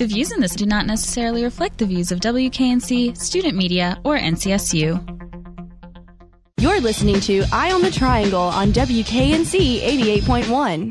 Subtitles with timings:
[0.00, 4.16] The views in this do not necessarily reflect the views of WKNC, student media, or
[4.16, 4.96] NCSU.
[6.58, 10.90] You're listening to Eye on the Triangle on WKNC 88.1.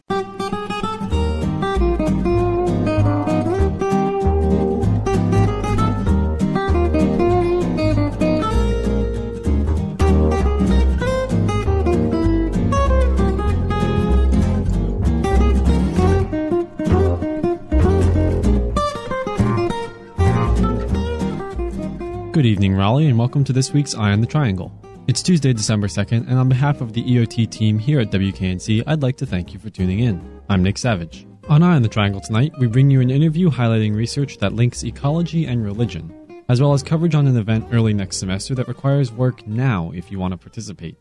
[22.39, 24.71] Good evening, Raleigh, and welcome to this week's Eye on the Triangle.
[25.09, 29.01] It's Tuesday, December 2nd, and on behalf of the EOT team here at WKNC, I'd
[29.01, 30.41] like to thank you for tuning in.
[30.47, 31.27] I'm Nick Savage.
[31.49, 34.85] On Eye on the Triangle tonight, we bring you an interview highlighting research that links
[34.85, 36.13] ecology and religion,
[36.47, 40.09] as well as coverage on an event early next semester that requires work now if
[40.09, 40.95] you want to participate.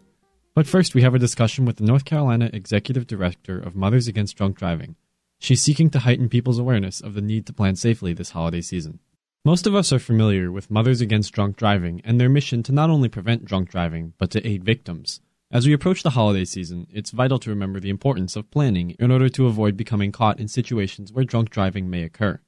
[0.57, 4.37] But first, we have a discussion with the North Carolina Executive Director of Mothers Against
[4.37, 4.97] Drunk Driving.
[5.39, 8.99] She's seeking to heighten people's awareness of the need to plan safely this holiday season.
[9.45, 12.91] Most of us are familiar with Mothers Against Drunk Driving and their mission to not
[12.91, 15.21] only prevent drunk driving, but to aid victims.
[15.51, 19.13] As we approach the holiday season, it's vital to remember the importance of planning in
[19.13, 22.41] order to avoid becoming caught in situations where drunk driving may occur.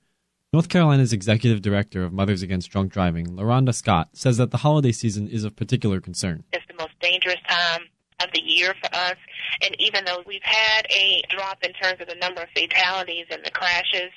[0.53, 4.93] North Carolina's Executive Director of Mothers Against Drunk Driving, LaRonda Scott, says that the holiday
[4.93, 6.43] season is of particular concern.
[6.53, 7.83] It's the most dangerous time
[8.21, 9.17] of the year for us.
[9.63, 13.45] And even though we've had a drop in terms of the number of fatalities and
[13.45, 14.11] the crashes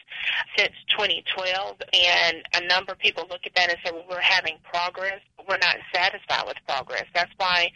[0.58, 4.58] since 2012, and a number of people look at that and say, well, we're having
[4.64, 5.20] progress.
[5.48, 7.06] We're not satisfied with progress.
[7.14, 7.72] That's why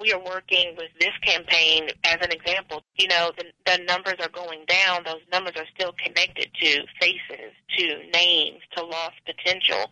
[0.00, 2.82] we are working with this campaign as an example.
[2.96, 5.04] You know, the, the numbers are going down.
[5.04, 9.90] Those numbers are still connected to faces, to names, to lost potential.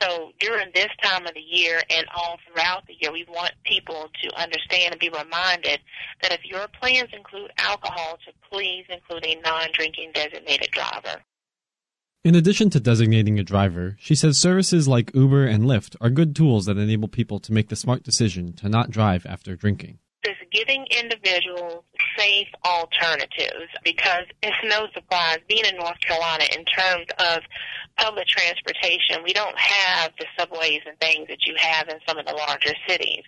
[0.00, 4.08] So during this time of the year and all throughout the year, we want people
[4.22, 5.80] to understand and be reminded
[6.22, 11.22] that if your plans include alcohol, to please include a non-drinking designated driver.
[12.24, 16.34] In addition to designating a driver, she says services like Uber and Lyft are good
[16.34, 19.98] tools that enable people to make the smart decision to not drive after drinking.
[20.24, 21.84] Is giving individuals
[22.18, 27.42] safe alternatives because it's no surprise being in North Carolina in terms of
[27.98, 32.26] public transportation, we don't have the subways and things that you have in some of
[32.26, 33.22] the larger cities.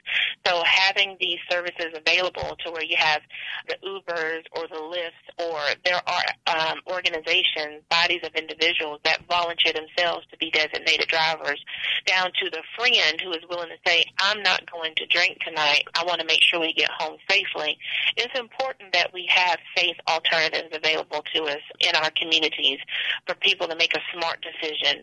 [0.46, 3.20] So having these services available to where you have
[3.68, 9.72] the Ubers or the Lyfts or there are um, organizations, bodies of individuals that volunteer
[9.72, 11.62] themselves to be designated drivers
[12.06, 15.82] down to the friend who is willing to say, I'm not going to drink tonight.
[15.98, 17.76] I want to make sure we get home safely.
[18.16, 22.78] It's important that we have safe alternatives available to us in our communities
[23.26, 24.59] for people to make a smart decision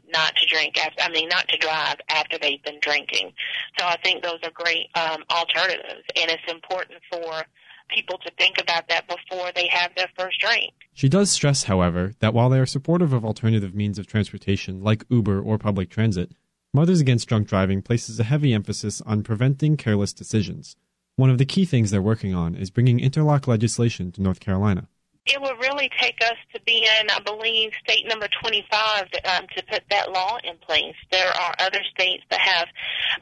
[0.09, 3.33] not to drink after, I mean, not to drive after they've been drinking.
[3.79, 7.43] So I think those are great um, alternatives, and it's important for
[7.89, 10.73] people to think about that before they have their first drink.
[10.93, 15.05] She does stress, however, that while they are supportive of alternative means of transportation like
[15.09, 16.31] Uber or public transit,
[16.73, 20.75] Mothers Against Drunk Driving places a heavy emphasis on preventing careless decisions.
[21.15, 24.87] One of the key things they're working on is bringing interlock legislation to North Carolina.
[25.27, 29.45] It would really take us to be in, I believe, state number 25 to, um,
[29.55, 30.95] to put that law in place.
[31.11, 32.67] There are other states that have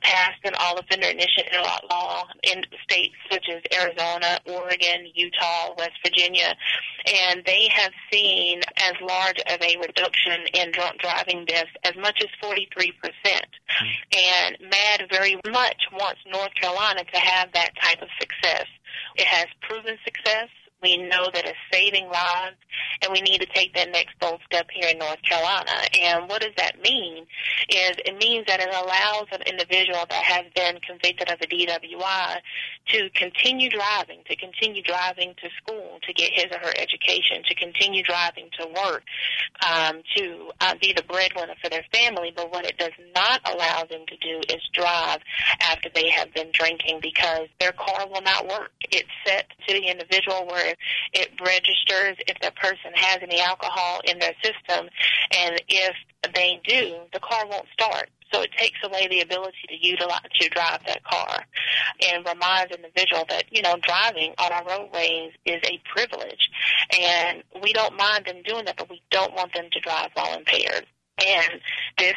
[0.01, 6.55] passed an all-offender initiative law in states such as Arizona, Oregon, Utah, West Virginia,
[7.05, 12.21] and they have seen as large of a reduction in drunk driving deaths as much
[12.21, 12.93] as 43%.
[14.15, 18.65] And MADD very much wants North Carolina to have that type of success.
[19.15, 20.49] It has proven success.
[20.85, 22.57] We know that it's saving lives,
[23.01, 25.71] and we need to take that next bold step here in North Carolina.
[25.99, 27.25] And what does that mean?
[27.69, 32.37] Is it means that it allows an individual that has been convicted of a DWI
[32.89, 37.55] to continue driving, to continue driving to school, to get his or her education, to
[37.55, 39.01] continue driving to work,
[39.65, 42.31] um, to uh, be the breadwinner for their family.
[42.35, 45.21] But what it does not allow them to do is drive
[45.61, 48.69] after they have been drinking because their car will not work.
[48.91, 50.74] It's set to the individual where
[51.13, 54.89] it registers if the person has any alcohol in their system,
[55.31, 55.95] and if
[56.33, 58.09] they do, the car won't start.
[58.33, 61.45] So it takes away the ability to utilize to drive that car,
[62.01, 66.49] and reminds the individual that you know driving on our roadways is a privilege,
[66.91, 70.37] and we don't mind them doing that, but we don't want them to drive while
[70.37, 70.85] impaired.
[71.17, 71.61] And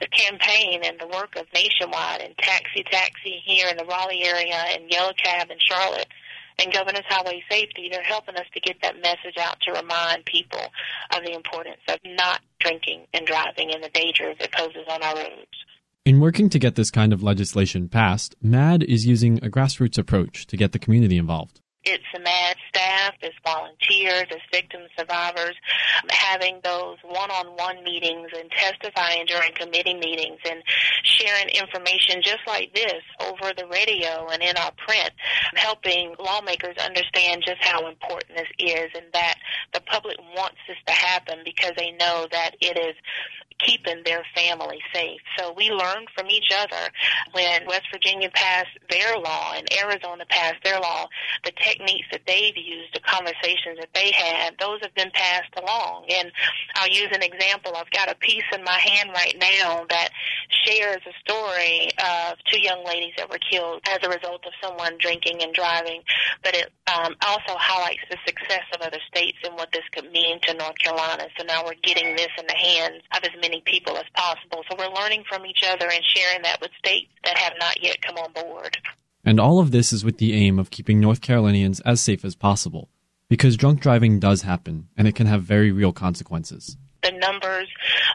[0.03, 4.55] a campaign and the work of Nationwide and Taxi Taxi here in the Raleigh area
[4.71, 6.09] and Yellow Cab in Charlotte
[6.59, 10.61] and Governor's Highway Safety, they're helping us to get that message out to remind people
[11.15, 15.15] of the importance of not drinking and driving and the dangers it poses on our
[15.15, 15.65] roads.
[16.05, 20.47] In working to get this kind of legislation passed, MADD is using a grassroots approach
[20.47, 21.61] to get the community involved.
[21.85, 25.55] It's the MADD staff, it's volunteers, it's victim survivors,
[26.11, 30.63] having those one-on-one meetings and testifying during committee meetings and
[31.03, 35.11] sharing information just like this over the radio and in our print,
[35.55, 39.37] helping lawmakers understand just how important this is and that
[39.73, 42.95] the public wants this to happen because they know that it is
[43.59, 45.21] keeping their family safe.
[45.37, 46.91] So we learned from each other
[47.33, 51.09] when West Virginia passed their law and Arizona passed their law,
[51.45, 56.07] the techniques that they've used, the conversations that they had, those have been passed along.
[56.11, 56.33] And
[56.77, 57.75] I'll use an example.
[57.77, 60.11] I've got a piece in my hand right now that
[60.65, 64.97] shares a story of two young ladies that were killed as a result of someone
[64.99, 66.03] drinking and driving,
[66.43, 70.41] but it um, also highlights the success of other states and what this could mean
[70.43, 71.27] to North Carolina.
[71.39, 74.63] So now we're getting this in the hands of as many people as possible.
[74.71, 78.01] So we're learning from each other and sharing that with states that have not yet
[78.03, 78.77] come on board.
[79.25, 82.35] And all of this is with the aim of keeping North Carolinians as safe as
[82.35, 82.89] possible.
[83.29, 87.69] Because drunk driving does happen, and it can have very real consequences the numbers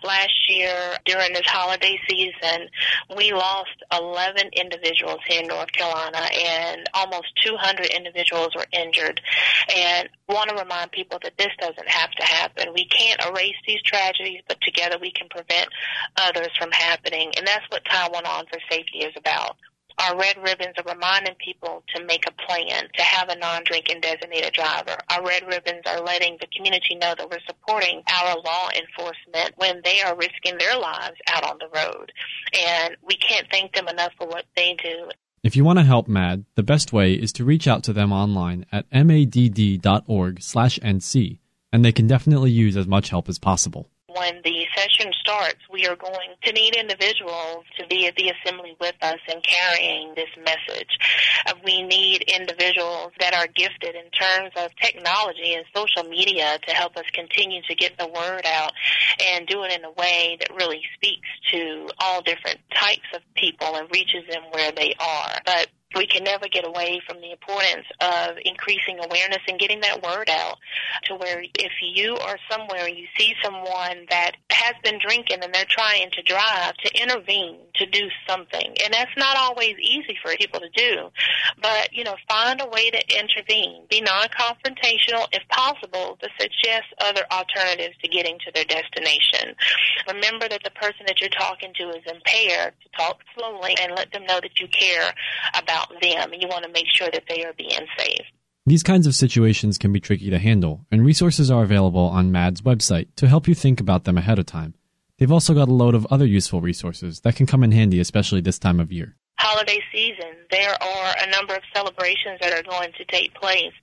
[0.03, 2.67] last year during this holiday season,
[3.15, 9.21] we lost 11 individuals here in North Carolina and almost 200 individuals were injured.
[9.73, 12.73] And want to remind people that this doesn't have to happen.
[12.73, 15.69] We can't erase these tragedies, but together we can prevent
[16.17, 17.31] others from happening.
[17.37, 19.55] And that's what Tie One On for Safety is about.
[19.99, 24.53] Our red ribbons are reminding people to make a plan to have a non-drinking designated
[24.53, 24.97] driver.
[25.09, 29.81] Our red ribbons are letting the community know that we're supporting our law enforcement when
[29.83, 32.11] they are risking their lives out on the road.
[32.53, 35.09] And we can't thank them enough for what they do.
[35.43, 38.13] If you want to help MADD, the best way is to reach out to them
[38.13, 41.39] online at madd.org slash nc,
[41.71, 45.85] and they can definitely use as much help as possible when the session starts, we
[45.87, 50.29] are going to need individuals to be at the assembly with us and carrying this
[50.37, 50.97] message.
[51.45, 56.73] Uh, we need individuals that are gifted in terms of technology and social media to
[56.73, 58.71] help us continue to get the word out
[59.19, 63.75] and do it in a way that really speaks to all different types of people
[63.75, 65.39] and reaches them where they are.
[65.45, 70.01] But we can never get away from the importance of increasing awareness and getting that
[70.01, 70.57] word out
[71.03, 75.65] to where if you are somewhere you see someone that has been drinking and they're
[75.67, 78.75] trying to drive to intervene to do something.
[78.83, 81.09] And that's not always easy for people to do.
[81.61, 83.85] But you know find a way to intervene.
[83.89, 85.27] Be non-confrontational.
[85.31, 89.55] If possible to suggest other alternatives to getting to their destination.
[90.07, 92.73] Remember that the person that you're talking to is impaired.
[92.97, 95.13] Talk slowly and let them know that you care
[95.53, 98.25] about about them, and you want to make sure that they are being safe.
[98.65, 102.61] These kinds of situations can be tricky to handle, and resources are available on MADD's
[102.61, 104.75] website to help you think about them ahead of time.
[105.17, 108.41] They've also got a load of other useful resources that can come in handy, especially
[108.41, 112.91] this time of year holiday season, there are a number of celebrations that are going
[112.97, 113.73] to take place.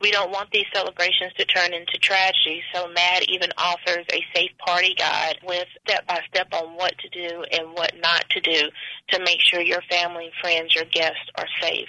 [0.00, 4.50] We don't want these celebrations to turn into tragedy, so MAD even offers a safe
[4.58, 8.68] party guide with step by step on what to do and what not to do
[9.08, 11.88] to make sure your family, friends, your guests are safe.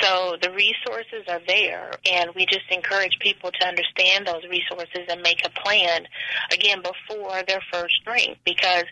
[0.00, 5.22] So the resources are there, and we just encourage people to understand those resources and
[5.22, 6.06] make a plan,
[6.52, 8.84] again, before their first drink, because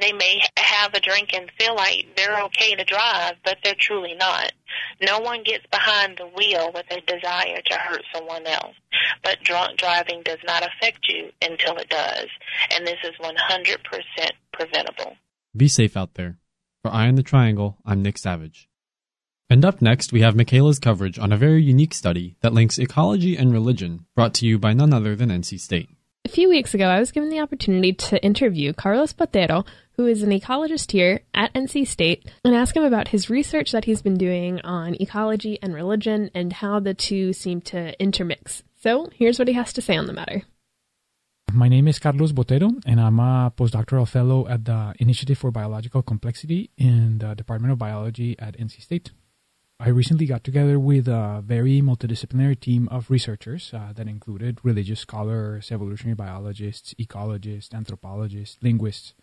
[0.00, 4.14] they may have a drink and feel like they're okay to drive but they're truly
[4.14, 4.52] not.
[5.00, 8.74] No one gets behind the wheel with a desire to hurt someone else.
[9.22, 12.26] But drunk driving does not affect you until it does.
[12.74, 15.16] And this is 100% preventable.
[15.56, 16.38] Be safe out there.
[16.82, 18.68] For Eye on the Triangle, I'm Nick Savage.
[19.50, 23.36] And up next, we have Michaela's coverage on a very unique study that links ecology
[23.36, 25.90] and religion, brought to you by none other than NC State.
[26.24, 29.66] A few weeks ago, I was given the opportunity to interview Carlos Botero,
[29.96, 33.86] who is an ecologist here at NC State, and ask him about his research that
[33.86, 38.62] he's been doing on ecology and religion and how the two seem to intermix.
[38.76, 40.42] So, here's what he has to say on the matter.
[41.52, 46.02] My name is Carlos Botero, and I'm a postdoctoral fellow at the Initiative for Biological
[46.02, 49.12] Complexity in the Department of Biology at NC State.
[49.80, 55.00] I recently got together with a very multidisciplinary team of researchers uh, that included religious
[55.00, 59.14] scholars, evolutionary biologists, ecologists, anthropologists, linguists,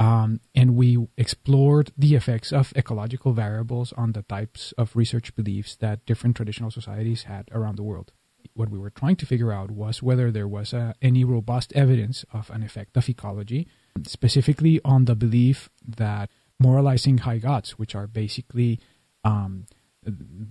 [0.00, 5.76] um, and we explored the effects of ecological variables on the types of research beliefs
[5.76, 8.12] that different traditional societies had around the world.
[8.54, 12.24] What we were trying to figure out was whether there was uh, any robust evidence
[12.32, 13.66] of an effect of ecology,
[14.06, 18.78] specifically on the belief that moralizing high gods, which are basically
[19.24, 19.66] um,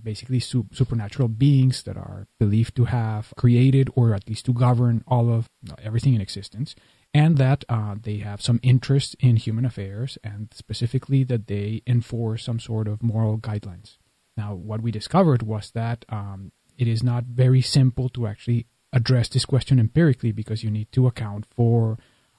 [0.02, 5.04] basically su- supernatural beings that are believed to have created or at least to govern
[5.06, 5.48] all of
[5.82, 6.74] everything in existence
[7.12, 12.44] and that uh, they have some interest in human affairs and specifically that they enforce
[12.44, 13.98] some sort of moral guidelines.
[14.36, 19.28] Now what we discovered was that um, it is not very simple to actually address
[19.28, 21.98] this question empirically because you need to account for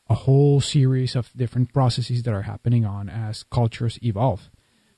[0.09, 4.49] a whole series of different processes that are happening on as cultures evolve.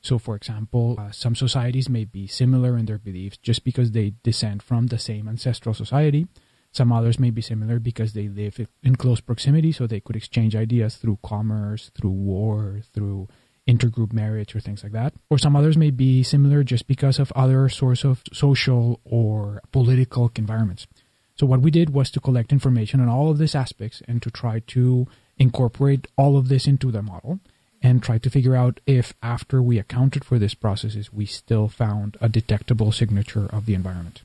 [0.01, 4.13] So, for example, uh, some societies may be similar in their beliefs just because they
[4.23, 6.27] descend from the same ancestral society.
[6.71, 10.55] Some others may be similar because they live in close proximity, so they could exchange
[10.55, 13.27] ideas through commerce, through war, through
[13.67, 15.13] intergroup marriage, or things like that.
[15.29, 20.31] Or some others may be similar just because of other sorts of social or political
[20.35, 20.87] environments.
[21.35, 24.31] So what we did was to collect information on all of these aspects and to
[24.31, 25.07] try to
[25.37, 27.39] incorporate all of this into the model
[27.81, 32.17] and try to figure out if after we accounted for these processes, we still found
[32.19, 34.23] a detectable signature of the environment.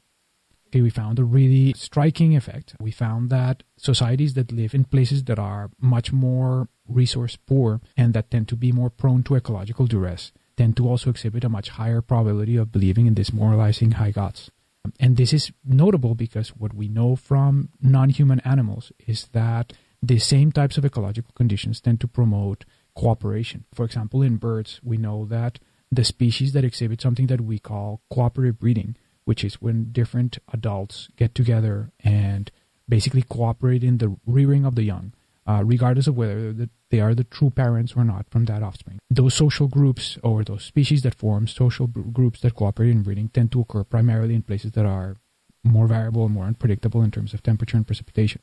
[0.72, 2.74] Okay, we found a really striking effect.
[2.80, 8.14] We found that societies that live in places that are much more resource poor and
[8.14, 11.68] that tend to be more prone to ecological duress tend to also exhibit a much
[11.70, 14.50] higher probability of believing in these moralizing high gods.
[14.98, 20.18] And this is notable because what we know from non human animals is that the
[20.18, 22.64] same types of ecological conditions tend to promote
[22.96, 23.66] cooperation.
[23.74, 25.58] For example, in birds, we know that
[25.90, 28.96] the species that exhibit something that we call cooperative breeding,
[29.32, 32.50] which is when different adults get together and
[32.86, 35.14] basically cooperate in the rearing of the young,
[35.46, 38.98] uh, regardless of whether they are the true parents or not from that offspring.
[39.08, 43.52] Those social groups or those species that form social groups that cooperate in breeding tend
[43.52, 45.16] to occur primarily in places that are
[45.64, 48.42] more variable and more unpredictable in terms of temperature and precipitation.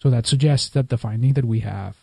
[0.00, 1.96] So that suggests that the finding that we have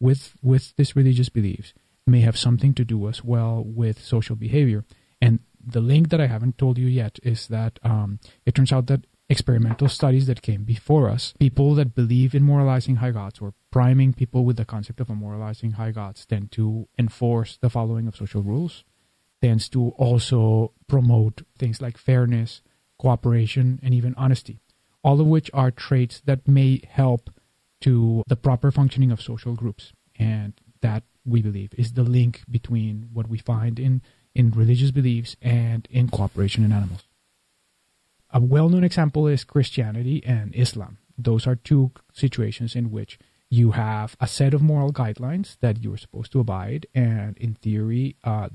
[0.00, 1.74] with with this religious beliefs
[2.06, 4.86] may have something to do as well with social behavior.
[5.20, 8.86] And the link that I haven't told you yet is that um, it turns out
[8.86, 13.54] that experimental studies that came before us, people that believe in moralizing high gods or
[13.70, 18.06] priming people with the concept of a moralizing high gods tend to enforce the following
[18.06, 18.84] of social rules,
[19.40, 22.60] tends to also promote things like fairness,
[22.98, 24.60] cooperation, and even honesty,
[25.02, 27.30] all of which are traits that may help
[27.80, 29.92] to the proper functioning of social groups.
[30.18, 30.52] And
[30.82, 34.02] that, we believe, is the link between what we find in,
[34.34, 37.04] in religious beliefs and in cooperation in animals.
[38.30, 40.98] A well known example is Christianity and Islam.
[41.18, 43.18] Those are two situations in which
[43.50, 48.16] you have a set of moral guidelines that you're supposed to abide, and in theory,
[48.24, 48.48] uh,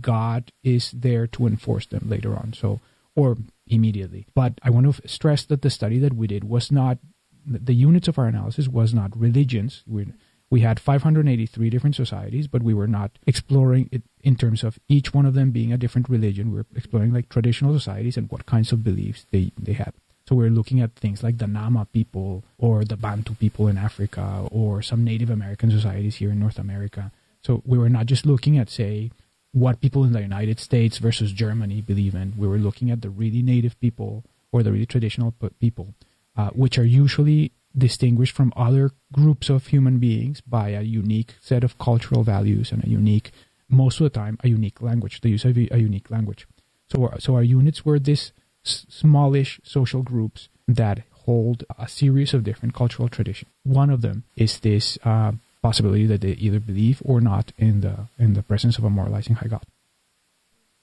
[0.00, 2.52] God is there to enforce them later on.
[2.52, 2.80] So,
[3.14, 3.36] or
[3.68, 4.26] immediately.
[4.34, 6.98] But I want to stress that the study that we did was not
[7.46, 9.82] the units of our analysis was not religions.
[9.86, 10.06] We're,
[10.50, 15.12] we had 583 different societies, but we were not exploring it in terms of each
[15.12, 16.50] one of them being a different religion.
[16.50, 19.92] We were exploring like traditional societies and what kinds of beliefs they, they had.
[20.26, 23.76] So we are looking at things like the Nama people or the Bantu people in
[23.76, 27.12] Africa or some Native American societies here in North America.
[27.42, 29.10] So we were not just looking at, say,
[29.52, 32.32] what people in the United States versus Germany believe in.
[32.38, 35.94] We were looking at the really native people or the really traditional people,
[36.36, 41.64] uh, which are usually distinguished from other groups of human beings by a unique set
[41.64, 43.32] of cultural values and a unique,
[43.68, 46.46] most of the time, a unique language, the use of a unique language.
[46.88, 52.74] So, so our units were these smallish social groups that hold a series of different
[52.74, 53.50] cultural traditions.
[53.62, 58.06] One of them is this uh, possibility that they either believe or not in the
[58.18, 59.64] in the presence of a moralizing high god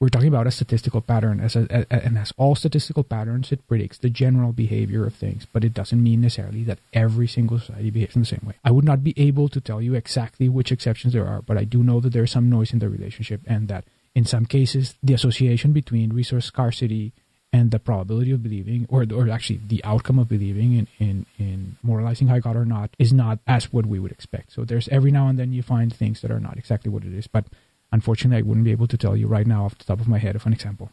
[0.02, 3.66] we're talking about a statistical pattern as a, a, and as all statistical patterns it
[3.68, 7.92] predicts the general behavior of things but it doesn't mean necessarily that every single society
[7.92, 8.56] behaves in the same way.
[8.66, 11.64] I would not be able to tell you exactly which exceptions there are but i
[11.64, 15.14] do know that there's some noise in the relationship and that in some cases the
[15.14, 17.14] association between resource scarcity
[17.54, 21.78] and the probability of believing or, or actually the outcome of believing in, in, in
[21.84, 24.54] moralizing high god or not is not as what we would expect.
[24.54, 27.14] So there's every now and then you find things that are not exactly what it
[27.14, 27.46] is but
[27.92, 30.18] Unfortunately, I wouldn't be able to tell you right now off the top of my
[30.18, 30.92] head of an example.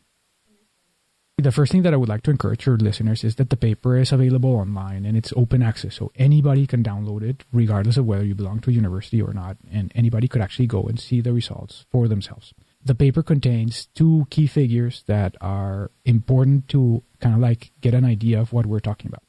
[1.40, 3.96] The first thing that I would like to encourage your listeners is that the paper
[3.96, 8.24] is available online and it's open access, so anybody can download it, regardless of whether
[8.24, 11.32] you belong to a university or not, and anybody could actually go and see the
[11.32, 12.54] results for themselves.
[12.84, 18.04] The paper contains two key figures that are important to kind of like get an
[18.04, 19.22] idea of what we're talking about.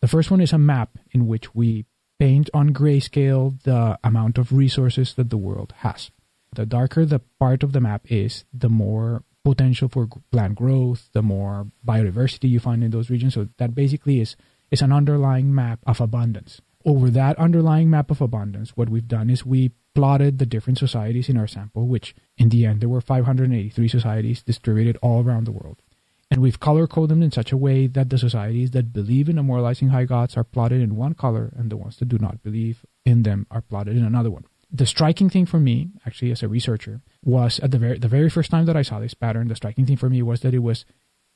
[0.00, 1.84] The first one is a map in which we
[2.18, 6.10] paint on grayscale the amount of resources that the world has.
[6.54, 11.22] The darker the part of the map is, the more potential for plant growth, the
[11.22, 13.34] more biodiversity you find in those regions.
[13.34, 14.36] So that basically is
[14.70, 16.60] is an underlying map of abundance.
[16.84, 21.28] Over that underlying map of abundance, what we've done is we plotted the different societies
[21.28, 25.52] in our sample, which in the end there were 583 societies distributed all around the
[25.52, 25.82] world.
[26.30, 29.36] And we've color coded them in such a way that the societies that believe in
[29.36, 32.42] the moralizing high gods are plotted in one color, and the ones that do not
[32.42, 36.42] believe in them are plotted in another one the striking thing for me, actually, as
[36.42, 39.48] a researcher, was at the very the very first time that I saw this pattern.
[39.48, 40.86] The striking thing for me was that it was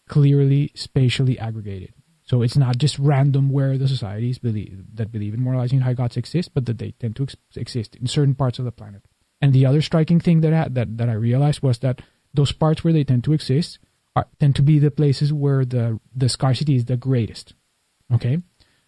[0.08, 1.92] clearly spatially aggregated.
[2.22, 6.16] So it's not just random where the societies believe that believe in moralizing high gods
[6.16, 9.02] exist, but that they tend to ex- exist in certain parts of the planet.
[9.40, 12.00] And the other striking thing that I, that that I realized was that
[12.32, 13.78] those parts where they tend to exist
[14.16, 17.54] are, tend to be the places where the the scarcity is the greatest.
[18.12, 18.38] Okay,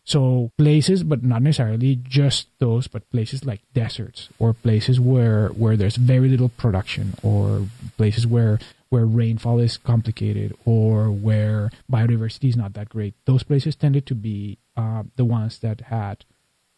[0.09, 5.77] so places, but not necessarily just those, but places like deserts or places where where
[5.77, 7.67] there's very little production, or
[7.99, 13.13] places where where rainfall is complicated or where biodiversity is not that great.
[13.27, 16.25] Those places tended to be uh, the ones that had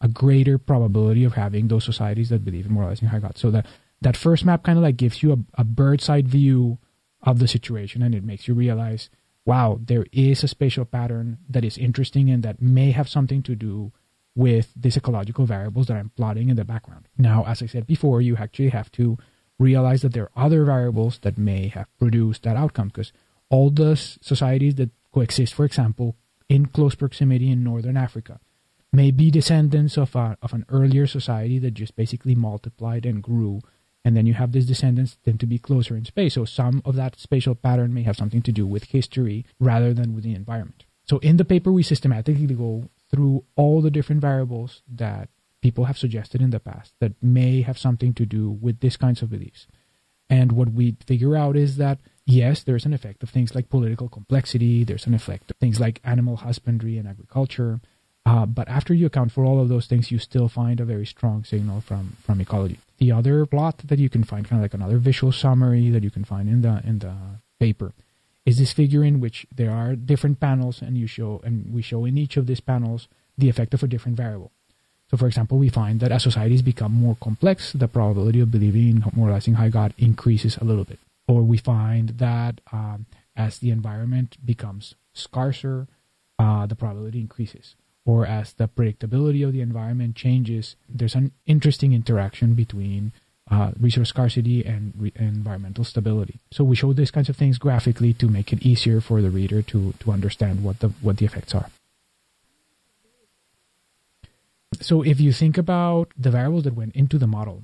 [0.01, 3.37] a greater probability of having those societies that believe in moralizing high God.
[3.37, 3.65] So that
[4.01, 6.79] that first map kind of like gives you a, a bird's eye view
[7.23, 9.09] of the situation, and it makes you realize
[9.45, 13.55] wow, there is a spatial pattern that is interesting and that may have something to
[13.55, 13.91] do
[14.35, 17.07] with these ecological variables that I'm plotting in the background.
[17.17, 19.17] Now, as I said before, you actually have to
[19.59, 23.11] realize that there are other variables that may have produced that outcome because
[23.49, 26.15] all the societies that coexist, for example,
[26.47, 28.39] in close proximity in northern Africa,
[28.93, 33.61] may be descendants of, a, of an earlier society that just basically multiplied and grew
[34.03, 36.33] and then you have these descendants tend to be closer in space.
[36.33, 40.15] So some of that spatial pattern may have something to do with history rather than
[40.15, 40.85] with the environment.
[41.05, 45.29] So in the paper, we systematically go through all the different variables that
[45.61, 49.21] people have suggested in the past that may have something to do with these kinds
[49.21, 49.67] of beliefs.
[50.29, 54.07] And what we figure out is that yes, there's an effect of things like political
[54.07, 57.81] complexity, there's an effect of things like animal husbandry and agriculture.
[58.25, 61.05] Uh, but after you account for all of those things, you still find a very
[61.05, 64.75] strong signal from, from ecology the other plot that you can find, kind of like
[64.75, 67.15] another visual summary that you can find in the in the
[67.59, 67.93] paper,
[68.45, 72.05] is this figure in which there are different panels, and you show and we show
[72.05, 73.07] in each of these panels
[73.39, 74.51] the effect of a different variable.
[75.09, 78.87] So, for example, we find that as societies become more complex, the probability of believing
[78.87, 80.99] in moralizing high God increases a little bit.
[81.27, 85.87] Or we find that um, as the environment becomes scarcer,
[86.37, 91.93] uh, the probability increases or as the predictability of the environment changes, there's an interesting
[91.93, 93.11] interaction between
[93.49, 96.39] uh, resource scarcity and re- environmental stability.
[96.51, 99.61] So we show these kinds of things graphically to make it easier for the reader
[99.63, 101.69] to, to understand what the what the effects are.
[104.79, 107.63] So if you think about the variables that went into the model,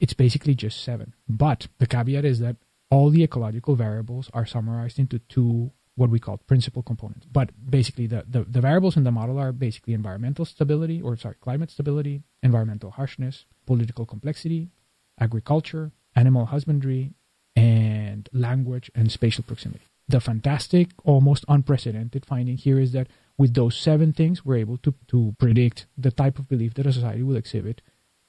[0.00, 1.14] it's basically just seven.
[1.28, 2.56] But the caveat is that
[2.90, 7.26] all the ecological variables are summarized into two what we call principal components.
[7.30, 11.34] But basically, the, the, the, variables in the model are basically environmental stability, or sorry,
[11.40, 14.70] climate stability, environmental harshness, political complexity,
[15.18, 17.14] agriculture, animal husbandry,
[17.56, 19.84] and language and spatial proximity.
[20.08, 24.94] The fantastic, almost unprecedented finding here is that with those seven things, we're able to,
[25.08, 27.82] to predict the type of belief that a society will exhibit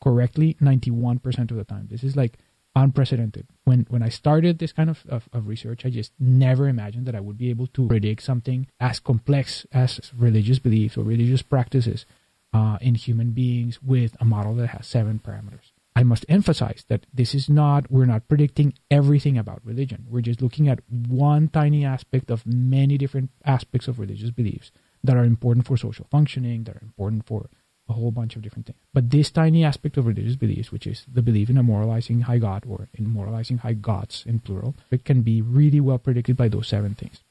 [0.03, 1.87] correctly 91% of the time.
[1.89, 2.39] This is like
[2.83, 3.47] unprecedented.
[3.63, 7.15] When when I started this kind of, of, of, research, I just never imagined that
[7.15, 12.05] I would be able to predict something as complex as religious beliefs or religious practices
[12.53, 15.71] uh, in human beings with a model that has seven parameters.
[15.95, 20.05] I must emphasize that this is not, we're not predicting everything about religion.
[20.09, 24.71] We're just looking at one tiny aspect of many different aspects of religious beliefs
[25.03, 27.49] that are important for social functioning, that are important for
[27.89, 28.77] a whole bunch of different things.
[28.93, 32.37] But this tiny aspect of religious beliefs, which is the belief in a moralizing high
[32.37, 36.47] God or in moralizing high gods in plural, it can be really well predicted by
[36.47, 37.21] those seven things.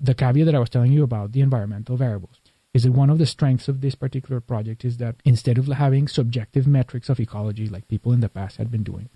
[0.00, 2.40] The caveat that I was telling you about the environmental variables
[2.72, 6.08] is that one of the strengths of this particular project is that instead of having
[6.08, 9.08] subjective metrics of ecology like people in the past had been doing,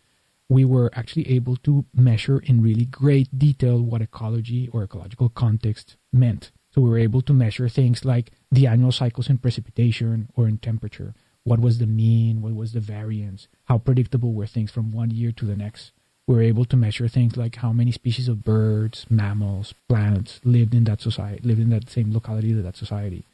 [0.49, 5.97] we were actually able to measure in really great detail what ecology or ecological context
[6.13, 6.51] meant.
[6.75, 10.59] So we were able to measure things like the annual cycles in precipitation or in
[10.59, 11.15] temperature.
[11.45, 12.43] What was the mean?
[12.43, 13.47] What was the variance?
[13.67, 15.93] How predictable were things from one year to the next?
[16.27, 20.75] We were able to measure things like how many species of birds, mammals, plants lived
[20.75, 23.25] in that society, lived in that same locality of that society.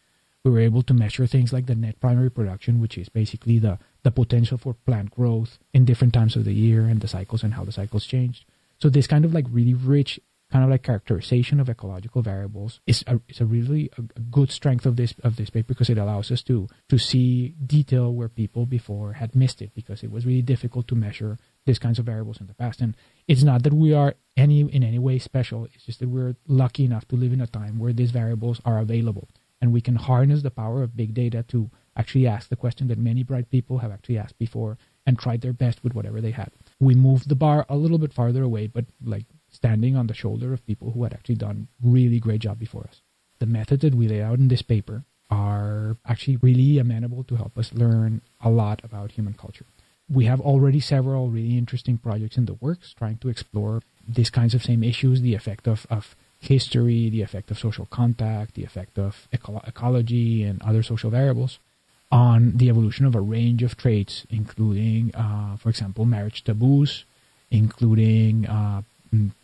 [0.44, 3.78] We were able to measure things like the net primary production, which is basically the,
[4.02, 7.54] the potential for plant growth in different times of the year and the cycles and
[7.54, 8.44] how the cycles changed.
[8.80, 10.18] So this kind of like really rich
[10.50, 14.50] kind of like characterization of ecological variables is a, is a really a, a, good
[14.50, 18.28] strength of this of this paper because it allows us to to see detail where
[18.28, 22.06] people before had missed it because it was really difficult to measure these kinds of
[22.06, 22.80] variables in the past.
[22.80, 22.96] And
[23.28, 25.66] it's not that we are any in any way special.
[25.66, 28.78] It's just that we're lucky enough to live in a time where these variables are
[28.78, 29.28] available
[29.60, 32.98] and we can harness the power of big data to actually ask the question that
[32.98, 36.50] many bright people have actually asked before and tried their best with whatever they had.
[36.78, 40.52] We moved the bar a little bit farther away but like standing on the shoulder
[40.52, 43.00] of people who had actually done really great job before us.
[43.38, 47.56] The methods that we lay out in this paper are actually really amenable to help
[47.56, 49.64] us learn a lot about human culture.
[50.08, 54.54] We have already several really interesting projects in the works trying to explore these kinds
[54.54, 58.98] of same issues, the effect of, of history, the effect of social contact, the effect
[58.98, 61.60] of eco- ecology and other social variables
[62.10, 67.04] on the evolution of a range of traits, including, uh, for example, marriage taboos,
[67.50, 68.82] including uh,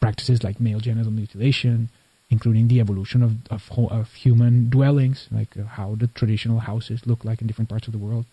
[0.01, 1.91] practices like male genital mutilation,
[2.31, 7.25] including the evolution of, of, of human dwellings, like uh, how the traditional houses look
[7.25, 8.27] like in different parts of the world.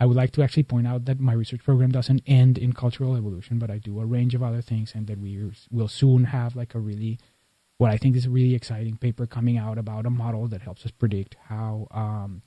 [0.00, 3.16] I would like to actually point out that my research program doesn't end in cultural
[3.16, 6.54] evolution, but I do a range of other things, and that we will soon have
[6.54, 7.18] like a really,
[7.78, 10.84] what I think is a really exciting paper coming out about a model that helps
[10.84, 12.42] us predict how um,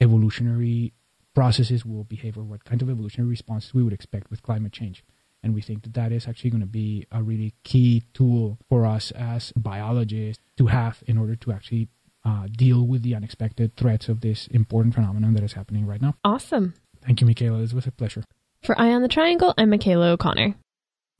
[0.00, 0.92] evolutionary
[1.32, 5.04] processes will behave or what kind of evolutionary responses we would expect with climate change.
[5.46, 8.84] And we think that that is actually going to be a really key tool for
[8.84, 11.86] us as biologists to have in order to actually
[12.24, 16.16] uh, deal with the unexpected threats of this important phenomenon that is happening right now.
[16.24, 16.74] Awesome.
[17.00, 17.62] Thank you, Michaela.
[17.62, 18.24] It was a pleasure.
[18.64, 20.56] For Eye on the Triangle, I'm Michaela O'Connor.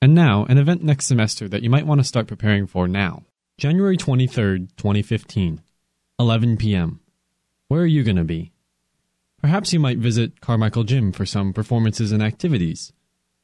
[0.02, 3.22] And now, an event next semester that you might want to start preparing for now.
[3.58, 5.62] January 23rd, 2015,
[6.18, 6.98] 11 p.m.
[7.68, 8.50] Where are you going to be?
[9.40, 12.92] Perhaps you might visit Carmichael Gym for some performances and activities.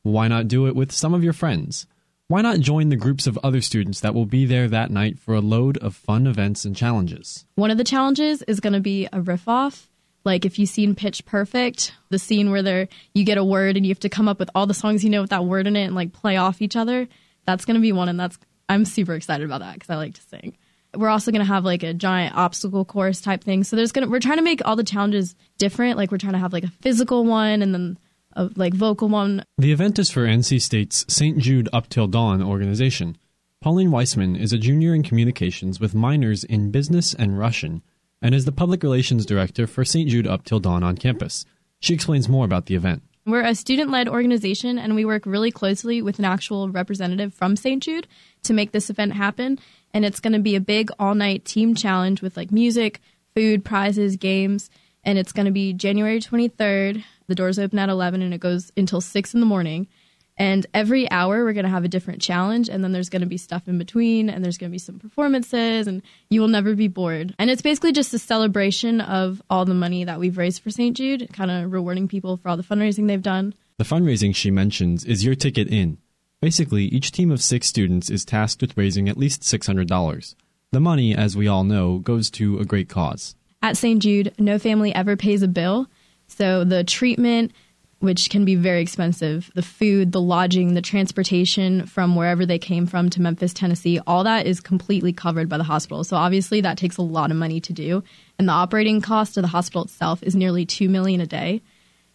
[0.02, 1.86] Why not do it with some of your friends?
[2.26, 5.34] Why not join the groups of other students that will be there that night for
[5.34, 7.44] a load of fun events and challenges?
[7.54, 9.88] One of the challenges is going to be a riff off.
[10.24, 13.84] Like if you've seen Pitch Perfect, the scene where there you get a word and
[13.84, 15.76] you have to come up with all the songs you know with that word in
[15.76, 17.08] it and like play off each other.
[17.44, 18.38] That's going to be one, and that's
[18.68, 20.56] I'm super excited about that because I like to sing.
[20.94, 23.64] We're also going to have like a giant obstacle course type thing.
[23.64, 25.96] So there's going to we're trying to make all the challenges different.
[25.96, 27.98] Like we're trying to have like a physical one and then
[28.34, 29.44] a like vocal one.
[29.58, 31.38] The event is for NC State's St.
[31.38, 33.16] Jude Up Till Dawn organization.
[33.60, 37.82] Pauline Weissman is a junior in communications with minors in business and Russian
[38.20, 40.08] and is the public relations director for St.
[40.08, 41.44] Jude Up Till Dawn on campus.
[41.80, 43.02] She explains more about the event.
[43.24, 47.54] We're a student led organization and we work really closely with an actual representative from
[47.54, 47.82] St.
[47.82, 48.08] Jude
[48.44, 49.58] to make this event happen.
[49.94, 53.00] And it's going to be a big all night team challenge with like music,
[53.34, 54.70] food, prizes, games.
[55.04, 57.04] And it's going to be January 23rd.
[57.32, 59.88] The doors open at 11 and it goes until 6 in the morning.
[60.36, 62.68] And every hour, we're going to have a different challenge.
[62.68, 64.98] And then there's going to be stuff in between, and there's going to be some
[64.98, 67.34] performances, and you will never be bored.
[67.38, 70.94] And it's basically just a celebration of all the money that we've raised for St.
[70.94, 73.54] Jude, kind of rewarding people for all the fundraising they've done.
[73.78, 75.96] The fundraising she mentions is your ticket in.
[76.42, 80.34] Basically, each team of six students is tasked with raising at least $600.
[80.70, 83.36] The money, as we all know, goes to a great cause.
[83.62, 84.02] At St.
[84.02, 85.88] Jude, no family ever pays a bill.
[86.36, 87.52] So the treatment,
[88.00, 89.50] which can be very expensive.
[89.54, 94.24] The food, the lodging, the transportation from wherever they came from to Memphis, Tennessee, all
[94.24, 96.02] that is completely covered by the hospital.
[96.02, 98.02] So obviously that takes a lot of money to do.
[98.38, 101.62] And the operating cost of the hospital itself is nearly 2 million a day.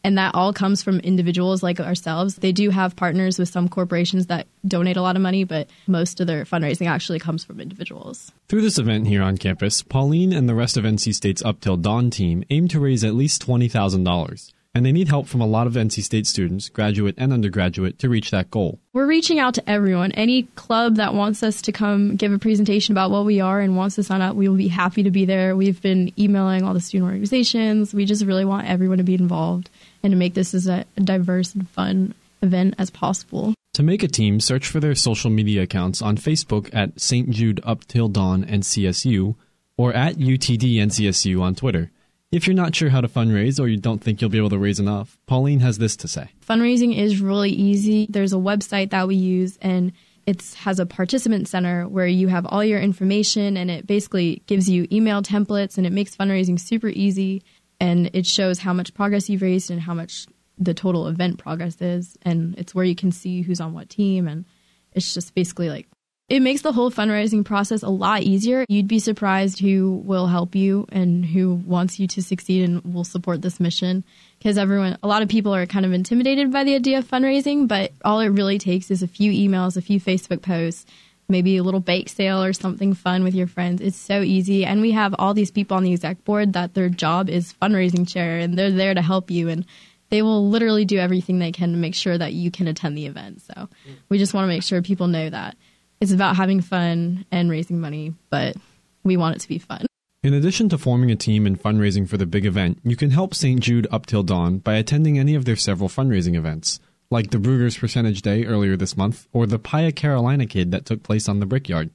[0.08, 2.38] And that all comes from individuals like ourselves.
[2.38, 6.22] They do have partners with some corporations that donate a lot of money, but most
[6.22, 8.32] of their fundraising actually comes from individuals.
[8.48, 11.76] Through this event here on campus, Pauline and the rest of NC State's Up Till
[11.76, 15.66] Dawn team aim to raise at least $20,000 and they need help from a lot
[15.66, 18.80] of NC State students, graduate and undergraduate, to reach that goal.
[18.94, 20.12] We're reaching out to everyone.
[20.12, 23.76] Any club that wants us to come give a presentation about what we are and
[23.76, 25.56] wants to sign up, we will be happy to be there.
[25.56, 27.92] We've been emailing all the student organizations.
[27.92, 29.72] We just really want everyone to be involved
[30.04, 33.54] and to make this as a diverse and fun event as possible.
[33.74, 37.30] To make a team, search for their social media accounts on Facebook at St.
[37.30, 39.36] Jude Up Till Dawn NCSU
[39.78, 41.92] or at UTD NCSU on Twitter.
[42.32, 44.58] If you're not sure how to fundraise or you don't think you'll be able to
[44.58, 46.32] raise enough, Pauline has this to say.
[46.46, 48.08] Fundraising is really easy.
[48.10, 49.94] There's a website that we use and
[50.26, 54.70] it has a participant center where you have all your information and it basically gives
[54.70, 57.44] you email templates and it makes fundraising super easy
[57.80, 61.80] and it shows how much progress you've raised and how much the total event progress
[61.82, 64.46] is and it's where you can see who's on what team and
[64.94, 65.88] it's just basically like
[66.30, 68.66] it makes the whole fundraising process a lot easier.
[68.68, 73.06] You'd be surprised who will help you and who wants you to succeed and will
[73.06, 74.04] support this mission.
[74.38, 77.66] Because everyone, a lot of people are kind of intimidated by the idea of fundraising,
[77.66, 80.86] but all it really takes is a few emails, a few Facebook posts,
[81.30, 83.82] maybe a little bake sale or something fun with your friends.
[83.82, 84.66] It's so easy.
[84.66, 88.08] And we have all these people on the exec board that their job is fundraising
[88.08, 89.50] chair and they're there to help you.
[89.50, 89.66] And
[90.10, 93.08] they will literally do everything they can to make sure that you can attend the
[93.08, 93.42] event.
[93.42, 93.68] So
[94.10, 95.58] we just want to make sure people know that
[96.00, 98.56] it's about having fun and raising money, but
[99.04, 99.86] we want it to be fun.
[100.24, 103.34] In addition to forming a team and fundraising for the big event, you can help
[103.34, 103.60] St.
[103.60, 107.78] Jude Up Till Dawn by attending any of their several fundraising events, like the Bruegger's
[107.78, 111.46] Percentage Day earlier this month or the Pia Carolina Kid that took place on the
[111.46, 111.90] Brickyard.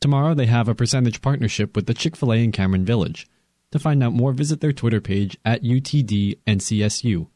[0.00, 3.28] Tomorrow they have a percentage partnership with the Chick fil A in Cameron Village.
[3.72, 7.28] To find out more, visit their Twitter page at UTDNCSU.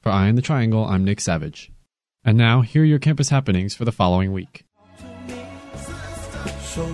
[0.00, 1.72] For Eye on the Triangle, I'm Nick Savage.
[2.24, 4.64] And now, here are your campus happenings for the following week.
[6.62, 6.86] so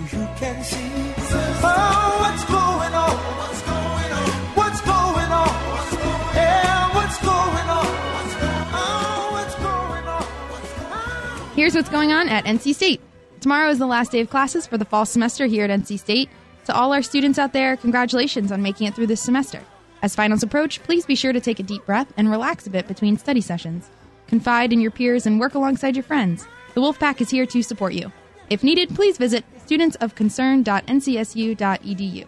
[11.61, 12.99] Here's what's going on at NC State.
[13.39, 16.27] Tomorrow is the last day of classes for the fall semester here at NC State.
[16.65, 19.61] To all our students out there, congratulations on making it through this semester.
[20.01, 22.87] As finals approach, please be sure to take a deep breath and relax a bit
[22.87, 23.91] between study sessions.
[24.25, 26.47] Confide in your peers and work alongside your friends.
[26.73, 28.11] The Wolfpack is here to support you.
[28.49, 32.25] If needed, please visit studentsofconcern.ncsu.edu.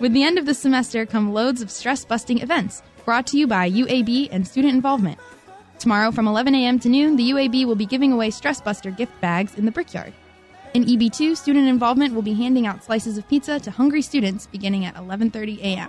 [0.00, 3.46] With the end of the semester come loads of stress busting events brought to you
[3.46, 5.18] by UAB and student involvement.
[5.78, 6.80] Tomorrow from 11 a.m.
[6.80, 10.12] to noon, the UAB will be giving away Stress Buster gift bags in the Brickyard.
[10.74, 14.84] In EB2, student involvement will be handing out slices of pizza to hungry students beginning
[14.84, 15.88] at 11:30 a.m.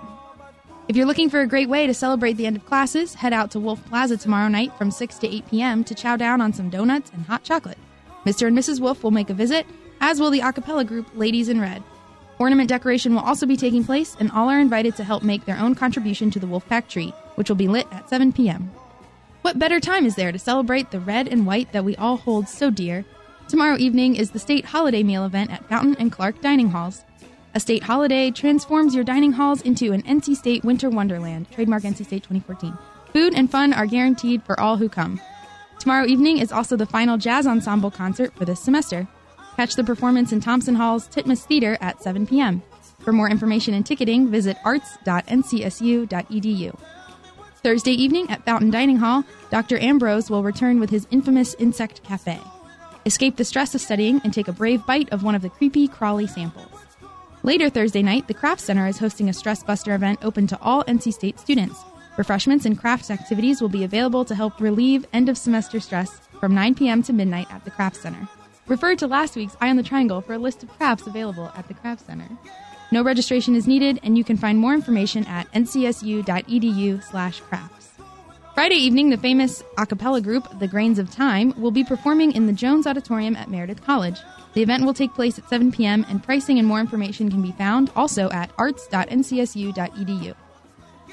[0.88, 3.52] If you're looking for a great way to celebrate the end of classes, head out
[3.52, 5.84] to Wolf Plaza tomorrow night from 6 to 8 p.m.
[5.84, 7.78] to chow down on some donuts and hot chocolate.
[8.26, 8.48] Mr.
[8.48, 8.80] and Mrs.
[8.80, 9.66] Wolf will make a visit,
[10.02, 11.84] as will the a cappella group Ladies in Red.
[12.38, 15.58] Ornament decoration will also be taking place, and all are invited to help make their
[15.58, 18.72] own contribution to the Wolf Wolfpack tree, which will be lit at 7 p.m.
[19.42, 22.50] What better time is there to celebrate the red and white that we all hold
[22.50, 23.06] so dear?
[23.48, 27.06] Tomorrow evening is the state holiday meal event at Fountain and Clark Dining Halls.
[27.56, 31.50] A state holiday transforms your dining halls into an NC State winter wonderland.
[31.52, 32.78] Trademark NC State 2014.
[33.14, 35.22] Food and fun are guaranteed for all who come.
[35.80, 39.08] Tomorrow evening is also the final jazz ensemble concert for this semester.
[39.56, 42.62] Catch the performance in Thompson Hall's Titmus Theater at 7 p.m.
[43.00, 46.78] For more information and ticketing, visit arts.ncsu.edu.
[47.62, 49.78] Thursday evening at Fountain Dining Hall, Dr.
[49.80, 52.40] Ambrose will return with his infamous insect cafe.
[53.06, 55.86] Escape the stress of studying and take a brave bite of one of the creepy,
[55.86, 56.72] crawly samples.
[57.44, 60.86] Later Thursday night, the Craft Center is hosting a Stress Buster event open to all
[60.86, 61.84] NC State students.
[62.18, 66.56] Refreshments and crafts activities will be available to help relieve end of semester stress from
[66.56, 67.04] 9 p.m.
[67.04, 68.28] to midnight at the Craft Center.
[68.68, 71.68] Refer to last week's Eye on the Triangle for a list of crafts available at
[71.68, 72.30] the Craft Center.
[72.92, 77.90] No registration is needed, and you can find more information at ncsu.edu/crafts.
[78.56, 82.46] Friday evening, the famous a cappella group, The Grains of Time, will be performing in
[82.46, 84.20] the Jones Auditorium at Meredith College.
[84.54, 87.52] The event will take place at 7 p.m., and pricing and more information can be
[87.54, 90.36] found also at arts.ncsu.edu.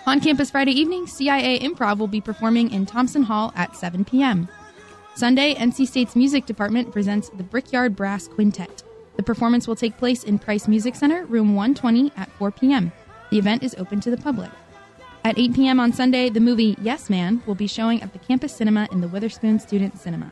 [0.06, 4.48] On campus Friday evening, CIA Improv will be performing in Thompson Hall at 7 p.m.
[5.14, 8.82] Sunday, NC State's music department presents the Brickyard Brass Quintet.
[9.16, 12.92] The performance will take place in Price Music Center, room 120 at 4 p.m.
[13.30, 14.50] The event is open to the public.
[15.24, 15.80] At 8 p.m.
[15.80, 19.08] on Sunday, the movie Yes Man will be showing at the campus cinema in the
[19.08, 20.30] Witherspoon Student Cinema.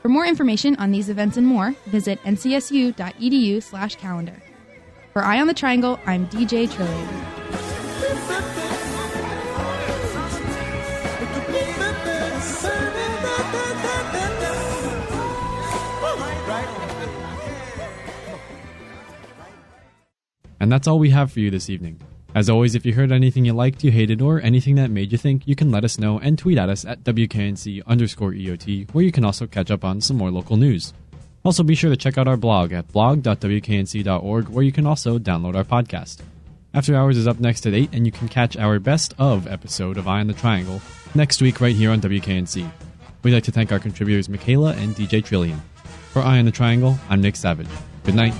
[0.00, 4.42] For more information on these events and more, visit ncsu.edu/calendar.
[5.12, 7.43] For Eye on the Triangle, I'm DJ Trillian.
[20.64, 22.00] And that's all we have for you this evening.
[22.34, 25.18] As always, if you heard anything you liked, you hated, or anything that made you
[25.18, 29.04] think, you can let us know and tweet at us at WKNC underscore EOT, where
[29.04, 30.94] you can also catch up on some more local news.
[31.44, 35.54] Also, be sure to check out our blog at blog.wknc.org, where you can also download
[35.54, 36.20] our podcast.
[36.72, 39.98] After Hours is up next at 8, and you can catch our best of episode
[39.98, 40.80] of Eye on the Triangle
[41.14, 42.66] next week right here on WKNC.
[43.22, 45.60] We'd like to thank our contributors Michaela and DJ Trillian.
[46.14, 47.68] For Eye on the Triangle, I'm Nick Savage.
[48.04, 48.32] Good night.